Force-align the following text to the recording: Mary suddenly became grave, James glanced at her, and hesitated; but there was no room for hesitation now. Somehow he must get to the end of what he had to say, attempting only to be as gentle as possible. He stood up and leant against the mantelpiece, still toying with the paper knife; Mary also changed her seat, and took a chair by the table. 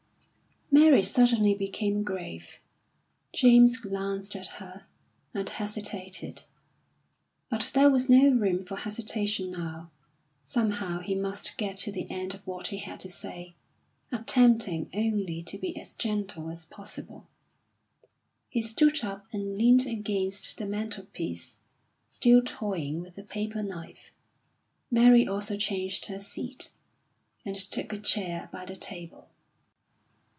Mary 0.73 1.03
suddenly 1.03 1.53
became 1.53 2.01
grave, 2.01 2.57
James 3.33 3.77
glanced 3.77 4.37
at 4.37 4.47
her, 4.47 4.85
and 5.33 5.49
hesitated; 5.49 6.43
but 7.49 7.71
there 7.73 7.89
was 7.89 8.09
no 8.09 8.29
room 8.31 8.65
for 8.65 8.77
hesitation 8.77 9.51
now. 9.51 9.91
Somehow 10.43 10.99
he 10.99 11.13
must 11.13 11.57
get 11.57 11.75
to 11.79 11.91
the 11.91 12.09
end 12.09 12.33
of 12.33 12.47
what 12.47 12.67
he 12.67 12.77
had 12.77 13.01
to 13.01 13.09
say, 13.11 13.53
attempting 14.13 14.89
only 14.93 15.43
to 15.43 15.57
be 15.57 15.77
as 15.77 15.93
gentle 15.93 16.49
as 16.49 16.65
possible. 16.65 17.27
He 18.49 18.61
stood 18.61 19.03
up 19.03 19.25
and 19.33 19.57
leant 19.57 19.85
against 19.85 20.57
the 20.57 20.65
mantelpiece, 20.65 21.57
still 22.07 22.41
toying 22.43 23.01
with 23.01 23.15
the 23.15 23.23
paper 23.23 23.61
knife; 23.61 24.11
Mary 24.89 25.27
also 25.27 25.57
changed 25.57 26.05
her 26.05 26.21
seat, 26.21 26.71
and 27.45 27.57
took 27.57 27.91
a 27.91 27.99
chair 27.99 28.47
by 28.53 28.65
the 28.65 28.77
table. 28.77 29.27